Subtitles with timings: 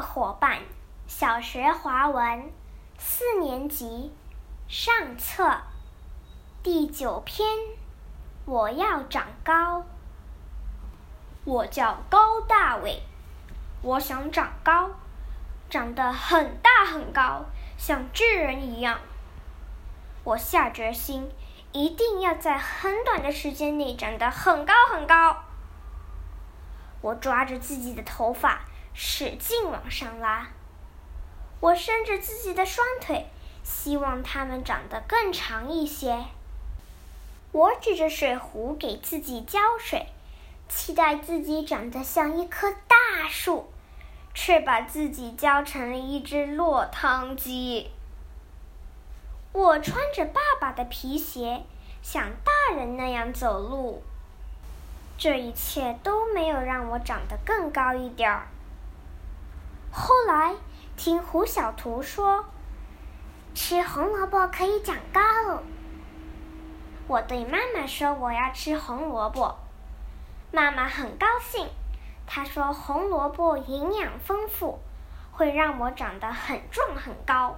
[0.00, 0.58] 伙伴，
[1.06, 2.50] 小学华文
[2.98, 4.12] 四年级
[4.68, 5.60] 上册
[6.62, 7.46] 第九篇。
[8.46, 9.84] 我要长高。
[11.44, 13.02] 我叫高大伟，
[13.82, 14.90] 我想长高，
[15.68, 17.44] 长得很大很高，
[17.76, 18.98] 像巨人一样。
[20.24, 21.30] 我下决心，
[21.72, 25.36] 一定要在很短的时间内长得很高很高。
[27.00, 28.60] 我抓着自己的头发。
[28.92, 30.48] 使劲往上拉，
[31.60, 33.26] 我伸着自己的双腿，
[33.62, 36.24] 希望它们长得更长一些。
[37.52, 40.06] 我指着水壶给自己浇水，
[40.68, 43.72] 期待自己长得像一棵大树，
[44.34, 47.90] 却把自己浇成了一只落汤鸡。
[49.52, 51.64] 我穿着爸爸的皮鞋，
[52.02, 54.02] 像大人那样走路。
[55.18, 58.46] 这一切都没有让我长得更高一点儿。
[59.92, 60.54] 后来
[60.96, 62.44] 听胡小图说，
[63.54, 65.20] 吃红萝卜可以长高。
[67.08, 69.58] 我对妈妈说我要吃红萝卜，
[70.52, 71.68] 妈妈很高兴。
[72.26, 74.78] 她说红萝卜营养丰富，
[75.32, 77.56] 会让我长得很壮很高。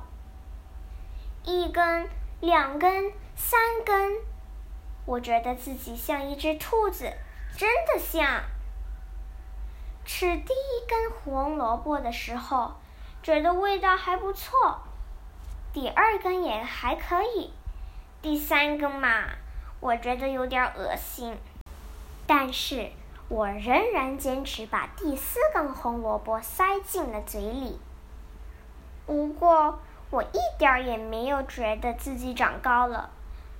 [1.44, 2.08] 一根、
[2.40, 4.16] 两根、三根，
[5.04, 7.12] 我觉得自己像一只兔子，
[7.58, 8.42] 真的像。
[10.04, 12.74] 吃第一根红萝卜的时候，
[13.22, 14.80] 觉得味道还不错，
[15.72, 17.52] 第二根也还可以，
[18.20, 19.24] 第三根嘛，
[19.80, 21.36] 我觉得有点恶心。
[22.26, 22.90] 但是
[23.28, 27.78] 我仍然坚持把第四根红萝卜塞进了嘴里。
[29.06, 29.80] 不过
[30.10, 33.10] 我一点也没有觉得自己长高了，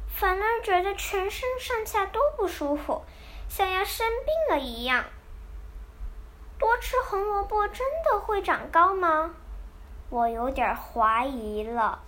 [0.09, 3.03] 反而觉得全身上下都不舒服，
[3.49, 5.05] 像要生病了一样。
[6.63, 9.35] 多吃红萝卜真的会长高吗？
[10.11, 11.99] 我有点怀疑了。